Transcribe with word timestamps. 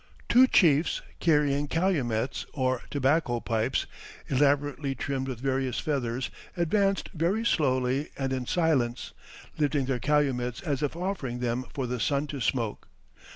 Two 0.27 0.47
chiefs, 0.47 1.03
carrying 1.19 1.67
calumets, 1.67 2.47
or 2.53 2.81
tobacco 2.89 3.39
pipes, 3.39 3.85
elaborately 4.29 4.95
trimmed 4.95 5.27
with 5.27 5.39
various 5.39 5.77
feathers, 5.79 6.31
advanced 6.57 7.09
very 7.13 7.45
slowly 7.45 8.09
and 8.17 8.33
in 8.33 8.47
silence, 8.47 9.13
lifting 9.59 9.85
their 9.85 9.99
calumets 9.99 10.59
as 10.61 10.81
if 10.81 10.95
offering 10.95 11.37
them 11.39 11.65
for 11.71 11.85
the 11.85 11.99
sun 11.99 12.25
to 12.25 12.41
smoke. 12.41 12.87